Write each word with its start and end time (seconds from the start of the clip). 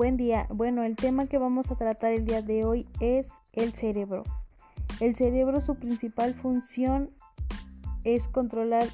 Buen 0.00 0.16
día. 0.16 0.46
Bueno, 0.48 0.82
el 0.82 0.96
tema 0.96 1.26
que 1.26 1.36
vamos 1.36 1.70
a 1.70 1.74
tratar 1.74 2.12
el 2.12 2.24
día 2.24 2.40
de 2.40 2.64
hoy 2.64 2.88
es 3.00 3.28
el 3.52 3.74
cerebro. 3.74 4.22
El 4.98 5.14
cerebro, 5.14 5.60
su 5.60 5.74
principal 5.74 6.32
función 6.32 7.10
es 8.04 8.26
controlar 8.26 8.86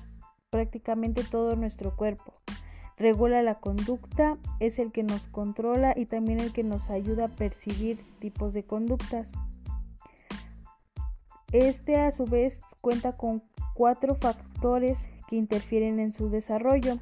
prácticamente 0.50 1.22
todo 1.22 1.54
nuestro 1.54 1.94
cuerpo. 1.94 2.32
Regula 2.96 3.40
la 3.42 3.60
conducta, 3.60 4.36
es 4.58 4.80
el 4.80 4.90
que 4.90 5.04
nos 5.04 5.28
controla 5.28 5.94
y 5.96 6.06
también 6.06 6.40
el 6.40 6.52
que 6.52 6.64
nos 6.64 6.90
ayuda 6.90 7.26
a 7.26 7.36
percibir 7.36 8.04
tipos 8.18 8.52
de 8.52 8.64
conductas. 8.64 9.30
Este 11.52 12.00
a 12.00 12.10
su 12.10 12.24
vez 12.24 12.58
cuenta 12.80 13.16
con 13.16 13.44
cuatro 13.74 14.16
factores 14.16 15.06
que 15.28 15.36
interfieren 15.36 16.00
en 16.00 16.12
su 16.12 16.30
desarrollo 16.30 16.98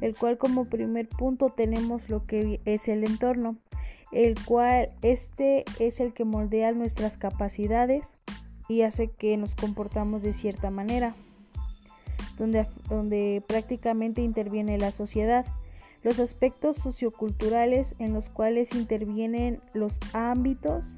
el 0.00 0.16
cual 0.16 0.38
como 0.38 0.66
primer 0.66 1.08
punto 1.08 1.50
tenemos 1.50 2.08
lo 2.08 2.24
que 2.26 2.60
es 2.64 2.88
el 2.88 3.04
entorno, 3.04 3.56
el 4.12 4.36
cual 4.44 4.90
este 5.02 5.64
es 5.78 6.00
el 6.00 6.12
que 6.12 6.24
moldea 6.24 6.72
nuestras 6.72 7.16
capacidades 7.16 8.12
y 8.68 8.82
hace 8.82 9.08
que 9.08 9.36
nos 9.36 9.54
comportamos 9.54 10.22
de 10.22 10.32
cierta 10.32 10.70
manera, 10.70 11.14
donde, 12.38 12.66
donde 12.88 13.42
prácticamente 13.46 14.22
interviene 14.22 14.78
la 14.78 14.92
sociedad. 14.92 15.46
Los 16.02 16.20
aspectos 16.20 16.76
socioculturales 16.76 17.96
en 17.98 18.14
los 18.14 18.28
cuales 18.28 18.74
intervienen 18.74 19.60
los 19.74 19.98
ámbitos, 20.12 20.96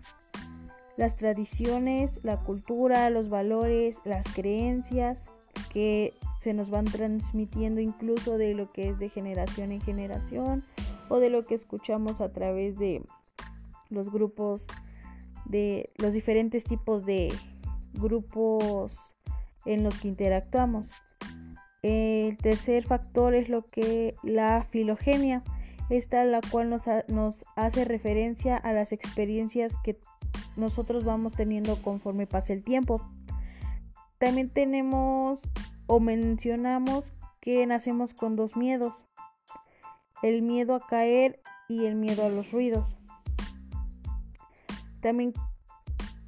las 0.97 1.17
tradiciones, 1.17 2.21
la 2.23 2.37
cultura, 2.37 3.09
los 3.09 3.31
valores, 3.31 4.01
las 4.05 4.27
creencias 4.35 5.27
que 5.73 6.15
se 6.41 6.53
nos 6.53 6.71
van 6.71 6.85
transmitiendo 6.85 7.81
incluso 7.81 8.39
de 8.39 8.55
lo 8.55 8.73
que 8.73 8.91
es 8.91 8.99
de 8.99 9.09
generación 9.09 9.73
en 9.73 9.81
generación 9.81 10.65
o 11.09 11.19
de 11.19 11.31
lo 11.31 11.47
que 11.47 11.55
escuchamos 11.55 12.21
a 12.21 12.33
través 12.33 12.79
de 12.79 13.03
los 13.89 14.11
grupos 14.11 14.67
de 15.45 15.91
los 15.97 16.15
diferentes 16.15 16.65
tipos 16.65 17.05
de 17.05 17.33
grupos 17.95 19.15
en 19.65 19.83
los 19.83 19.99
que 19.99 20.09
interactuamos. 20.09 20.91
El 21.83 22.37
tercer 22.37 22.85
factor 22.87 23.35
es 23.35 23.49
lo 23.49 23.65
que 23.65 24.15
la 24.23 24.67
filogenia, 24.71 25.43
esta 25.89 26.25
la 26.25 26.41
cual 26.41 26.71
nos, 26.71 27.45
hace 27.57 27.85
referencia 27.85 28.57
a 28.57 28.73
las 28.73 28.93
experiencias 28.93 29.75
que 29.83 29.99
nosotros 30.57 31.05
vamos 31.05 31.33
teniendo 31.35 31.77
conforme 31.83 32.27
pasa 32.27 32.53
el 32.53 32.63
tiempo. 32.63 33.03
También 34.21 34.51
tenemos 34.51 35.41
o 35.87 35.99
mencionamos 35.99 37.15
que 37.41 37.67
nacemos 37.67 38.13
con 38.13 38.37
dos 38.37 38.55
miedos, 38.55 39.07
el 40.23 40.43
miedo 40.43 40.75
a 40.75 40.87
caer 40.87 41.41
y 41.71 41.87
el 41.87 41.95
miedo 41.95 42.27
a 42.27 42.29
los 42.29 42.53
ruidos. 42.53 42.99
También 45.01 45.33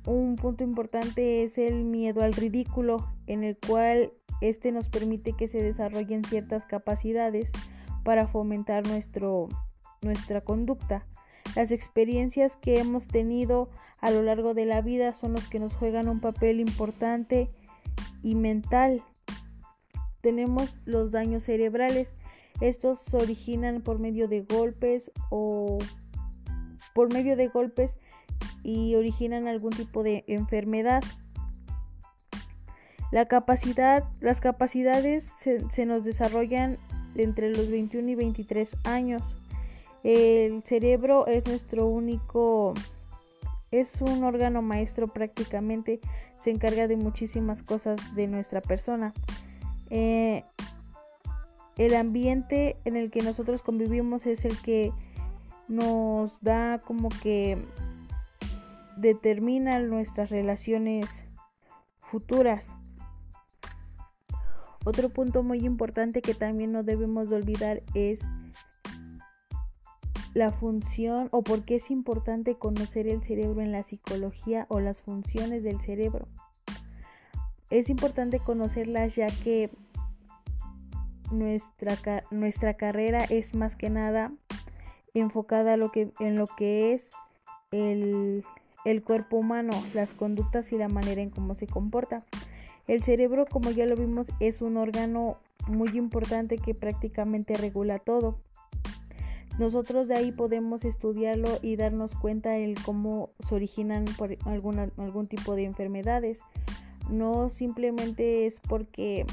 un 0.06 0.36
punto 0.36 0.64
importante 0.64 1.42
es 1.42 1.58
el 1.58 1.84
miedo 1.84 2.22
al 2.22 2.32
ridículo, 2.32 3.12
en 3.26 3.44
el 3.44 3.58
cual 3.58 4.14
este 4.40 4.72
nos 4.72 4.88
permite 4.88 5.34
que 5.34 5.46
se 5.46 5.62
desarrollen 5.62 6.24
ciertas 6.24 6.64
capacidades 6.64 7.52
para 8.04 8.26
fomentar 8.26 8.86
nuestro, 8.86 9.50
nuestra 10.00 10.40
conducta. 10.40 11.04
Las 11.54 11.72
experiencias 11.72 12.56
que 12.56 12.80
hemos 12.80 13.06
tenido 13.06 13.68
a 14.00 14.10
lo 14.10 14.22
largo 14.22 14.54
de 14.54 14.64
la 14.64 14.80
vida 14.80 15.12
son 15.12 15.34
los 15.34 15.46
que 15.50 15.58
nos 15.58 15.74
juegan 15.74 16.08
un 16.08 16.20
papel 16.20 16.58
importante 16.58 17.50
y 18.22 18.34
mental 18.34 19.02
tenemos 20.20 20.78
los 20.84 21.10
daños 21.10 21.44
cerebrales. 21.44 22.14
Estos 22.60 23.00
se 23.00 23.16
originan 23.16 23.82
por 23.82 23.98
medio 23.98 24.28
de 24.28 24.42
golpes 24.42 25.10
o 25.30 25.78
por 26.94 27.12
medio 27.12 27.36
de 27.36 27.48
golpes 27.48 27.98
y 28.62 28.94
originan 28.94 29.48
algún 29.48 29.72
tipo 29.72 30.02
de 30.02 30.24
enfermedad. 30.28 31.02
La 33.10 33.26
capacidad, 33.26 34.04
las 34.20 34.40
capacidades 34.40 35.24
se, 35.24 35.68
se 35.70 35.84
nos 35.84 36.04
desarrollan 36.04 36.78
entre 37.14 37.50
los 37.50 37.68
21 37.68 38.08
y 38.10 38.14
23 38.14 38.76
años. 38.84 39.36
El 40.02 40.62
cerebro 40.62 41.26
es 41.26 41.46
nuestro 41.46 41.86
único, 41.86 42.74
es 43.72 44.00
un 44.00 44.22
órgano 44.22 44.62
maestro 44.62 45.08
prácticamente, 45.08 46.00
se 46.38 46.50
encarga 46.50 46.86
de 46.86 46.96
muchísimas 46.96 47.62
cosas 47.62 48.14
de 48.14 48.28
nuestra 48.28 48.60
persona. 48.60 49.12
Eh, 49.90 50.44
el 51.76 51.94
ambiente 51.96 52.76
en 52.84 52.96
el 52.96 53.10
que 53.10 53.22
nosotros 53.22 53.62
convivimos 53.62 54.26
es 54.26 54.44
el 54.44 54.56
que 54.60 54.92
nos 55.68 56.40
da 56.42 56.80
como 56.84 57.08
que 57.08 57.58
determina 58.98 59.80
nuestras 59.80 60.28
relaciones 60.28 61.24
futuras. 61.98 62.74
Otro 64.84 65.08
punto 65.08 65.42
muy 65.42 65.64
importante 65.64 66.20
que 66.20 66.34
también 66.34 66.72
no 66.72 66.82
debemos 66.82 67.30
de 67.30 67.36
olvidar 67.36 67.82
es 67.94 68.20
la 70.34 70.50
función 70.50 71.28
o 71.30 71.42
por 71.42 71.64
qué 71.64 71.76
es 71.76 71.90
importante 71.90 72.54
conocer 72.54 73.06
el 73.06 73.22
cerebro 73.22 73.60
en 73.60 73.72
la 73.72 73.82
psicología 73.82 74.66
o 74.68 74.80
las 74.80 75.00
funciones 75.00 75.62
del 75.62 75.80
cerebro. 75.80 76.26
Es 77.70 77.88
importante 77.88 78.38
conocerlas 78.38 79.16
ya 79.16 79.28
que 79.28 79.70
nuestra, 81.30 82.24
nuestra 82.30 82.74
carrera 82.74 83.24
es 83.24 83.54
más 83.54 83.76
que 83.76 83.90
nada 83.90 84.32
enfocada 85.14 85.76
lo 85.76 85.90
que, 85.90 86.10
en 86.20 86.36
lo 86.36 86.46
que 86.46 86.92
es 86.92 87.10
el, 87.70 88.44
el 88.84 89.02
cuerpo 89.02 89.38
humano, 89.38 89.72
las 89.94 90.14
conductas 90.14 90.72
y 90.72 90.78
la 90.78 90.88
manera 90.88 91.22
en 91.22 91.30
cómo 91.30 91.54
se 91.54 91.66
comporta. 91.66 92.24
El 92.88 93.02
cerebro, 93.02 93.46
como 93.46 93.70
ya 93.70 93.86
lo 93.86 93.96
vimos, 93.96 94.26
es 94.40 94.60
un 94.60 94.76
órgano 94.76 95.38
muy 95.68 95.96
importante 95.96 96.58
que 96.58 96.74
prácticamente 96.74 97.54
regula 97.54 97.98
todo. 97.98 98.38
Nosotros 99.58 100.08
de 100.08 100.16
ahí 100.16 100.32
podemos 100.32 100.84
estudiarlo 100.84 101.58
y 101.60 101.76
darnos 101.76 102.12
cuenta 102.14 102.50
de 102.50 102.74
cómo 102.84 103.30
se 103.40 103.54
originan 103.54 104.04
por 104.16 104.36
algún 104.46 105.26
tipo 105.26 105.54
de 105.54 105.64
enfermedades 105.64 106.42
no 107.10 107.50
simplemente 107.50 108.46
es 108.46 108.60
porque 108.60 109.26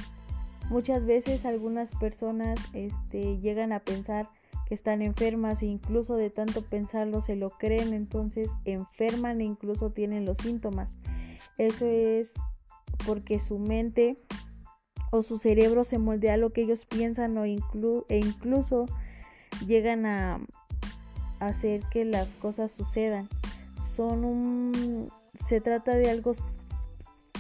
muchas 0.70 1.06
veces 1.06 1.46
algunas 1.46 1.92
personas 1.92 2.60
este, 2.74 3.40
llegan 3.40 3.72
a 3.72 3.80
pensar 3.80 4.30
que 4.68 4.76
están 4.76 5.02
enfermas 5.02 5.64
e 5.64 5.66
incluso 5.66 6.16
de 6.16 6.30
tanto 6.30 6.62
pensarlo 6.62 7.22
se 7.22 7.36
lo 7.36 7.50
creen, 7.50 7.94
entonces 7.94 8.52
enferman 8.66 9.42
e 9.42 9.46
incluso 9.46 9.92
tienen 9.92 10.26
los 10.26 10.38
síntomas. 10.38 10.98
Eso 11.58 11.86
es 11.86 12.34
porque 13.06 13.40
su 13.40 13.58
mente 13.58 14.16
o 15.12 15.24
su 15.24 15.40
cerebro 15.40 15.84
se 15.84 15.98
moldea 15.98 16.36
a 16.36 16.38
lo 16.38 16.52
que 16.52 16.62
ellos 16.62 16.86
piensan 16.86 17.38
o 17.38 17.46
e 17.46 18.18
incluso 18.18 18.86
llegan 19.66 20.06
a 20.06 20.40
hacer 21.40 21.82
que 21.92 22.06
las 22.06 22.36
cosas 22.36 22.72
sucedan. 22.72 23.28
Son 23.78 24.26
un 24.26 25.12
se 25.34 25.62
trata 25.62 25.94
de 25.96 26.10
algo 26.10 26.34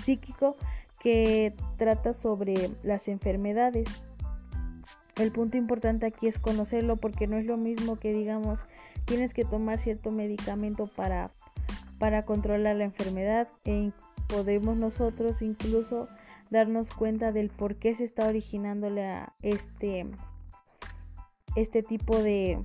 psíquico 0.04 0.56
que 1.00 1.54
trata 1.78 2.14
sobre 2.14 2.70
las 2.84 3.08
enfermedades. 3.08 3.88
El 5.16 5.32
punto 5.32 5.58
importante 5.58 6.06
aquí 6.06 6.28
es 6.28 6.40
conocerlo 6.40 6.96
porque 6.96 7.28
no 7.28 7.38
es 7.38 7.46
lo 7.46 7.58
mismo 7.58 8.00
que 8.00 8.14
digamos 8.14 8.66
tienes 9.06 9.34
que 9.34 9.44
tomar 9.44 9.80
cierto 9.80 10.12
medicamento 10.12 10.88
para, 10.88 11.32
para 11.98 12.24
controlar 12.24 12.76
la 12.76 12.86
enfermedad 12.86 13.48
e 13.66 13.92
podemos 14.28 14.78
nosotros 14.78 15.42
incluso 15.42 16.08
darnos 16.50 16.92
cuenta 16.92 17.32
del 17.32 17.50
por 17.50 17.76
qué 17.76 17.96
se 17.96 18.04
está 18.04 18.28
originando 18.28 18.88
este, 19.42 20.06
este 21.56 21.82
tipo 21.82 22.18
de 22.18 22.60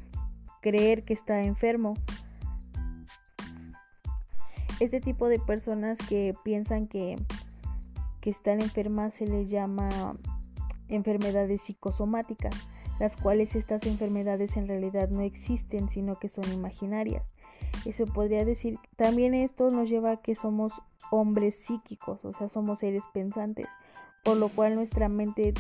creer 0.61 1.05
que 1.05 1.15
está 1.15 1.43
enfermo. 1.43 1.95
Este 4.81 5.01
tipo 5.01 5.29
de 5.29 5.39
personas 5.39 5.99
que 5.99 6.35
piensan 6.43 6.87
que, 6.87 7.17
que 8.21 8.31
están 8.31 8.61
enfermas 8.61 9.15
se 9.15 9.27
les 9.27 9.51
llama 9.51 10.17
enfermedades 10.89 11.63
psicosomáticas, 11.63 12.55
las 12.99 13.17
cuales 13.17 13.55
estas 13.55 13.85
enfermedades 13.87 14.57
en 14.57 14.67
realidad 14.67 15.09
no 15.09 15.21
existen, 15.21 15.89
sino 15.89 16.19
que 16.19 16.29
son 16.29 16.51
imaginarias. 16.53 17.35
Eso 17.85 18.07
podría 18.07 18.45
decir, 18.45 18.79
también 18.97 19.35
esto 19.35 19.69
nos 19.69 19.89
lleva 19.89 20.13
a 20.13 20.17
que 20.23 20.35
somos 20.35 20.73
hombres 21.11 21.57
psíquicos, 21.57 22.25
o 22.25 22.33
sea, 22.33 22.49
somos 22.49 22.81
seres 22.81 23.05
pensantes, 23.13 23.67
por 24.25 24.37
lo 24.37 24.49
cual 24.49 24.75
nuestra 24.75 25.09
mente 25.09 25.53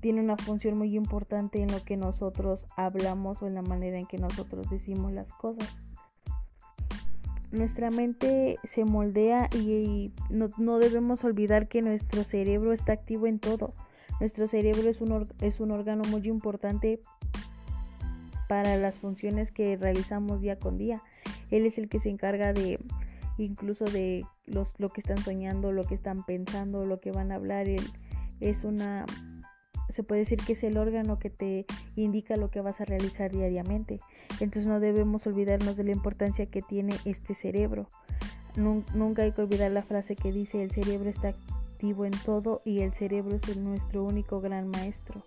tiene 0.00 0.20
una 0.20 0.36
función 0.36 0.78
muy 0.78 0.96
importante 0.96 1.62
en 1.62 1.70
lo 1.70 1.82
que 1.84 1.96
nosotros 1.96 2.66
hablamos 2.76 3.42
o 3.42 3.46
en 3.46 3.54
la 3.54 3.62
manera 3.62 3.98
en 3.98 4.06
que 4.06 4.18
nosotros 4.18 4.70
decimos 4.70 5.12
las 5.12 5.32
cosas 5.32 5.80
nuestra 7.50 7.90
mente 7.90 8.58
se 8.64 8.84
moldea 8.84 9.48
y, 9.54 10.12
no, 10.30 10.78
debemos 10.78 11.24
olvidar 11.24 11.68
que 11.68 11.82
nuestro 11.82 12.24
cerebro 12.24 12.72
está 12.72 12.92
activo 12.92 13.26
en 13.26 13.38
todo. 13.38 13.74
Nuestro 14.20 14.46
cerebro 14.46 14.88
es 14.88 15.00
un, 15.00 15.28
es 15.40 15.60
un 15.60 15.70
órgano 15.70 16.02
muy 16.08 16.26
importante 16.28 17.00
para 18.48 18.76
las 18.76 18.98
funciones 18.98 19.50
que 19.50 19.76
realizamos 19.76 20.40
día 20.40 20.58
con 20.58 20.78
día. 20.78 21.02
Él 21.50 21.66
es 21.66 21.78
el 21.78 21.88
que 21.88 22.00
se 22.00 22.08
encarga 22.08 22.52
de 22.52 22.78
incluso 23.38 23.84
de 23.84 24.24
los, 24.46 24.78
lo 24.78 24.88
que 24.90 25.00
están 25.00 25.18
soñando, 25.18 25.72
lo 25.72 25.84
que 25.84 25.94
están 25.94 26.24
pensando, 26.24 26.86
lo 26.86 27.00
que 27.00 27.12
van 27.12 27.32
a 27.32 27.36
hablar. 27.36 27.66
Es 28.40 28.64
una 28.64 29.06
se 29.88 30.02
puede 30.02 30.20
decir 30.20 30.40
que 30.44 30.54
es 30.54 30.64
el 30.64 30.78
órgano 30.78 31.18
que 31.18 31.30
te 31.30 31.66
indica 31.94 32.36
lo 32.36 32.50
que 32.50 32.60
vas 32.60 32.80
a 32.80 32.84
realizar 32.84 33.30
diariamente. 33.30 34.00
Entonces 34.40 34.66
no 34.66 34.80
debemos 34.80 35.26
olvidarnos 35.26 35.76
de 35.76 35.84
la 35.84 35.92
importancia 35.92 36.46
que 36.46 36.62
tiene 36.62 36.96
este 37.04 37.34
cerebro. 37.34 37.88
Nunca 38.56 39.22
hay 39.22 39.32
que 39.32 39.42
olvidar 39.42 39.70
la 39.70 39.82
frase 39.82 40.16
que 40.16 40.32
dice 40.32 40.62
el 40.62 40.70
cerebro 40.70 41.10
está 41.10 41.28
activo 41.28 42.06
en 42.06 42.12
todo 42.24 42.62
y 42.64 42.80
el 42.80 42.94
cerebro 42.94 43.36
es 43.36 43.56
nuestro 43.56 44.02
único 44.02 44.40
gran 44.40 44.68
maestro. 44.68 45.22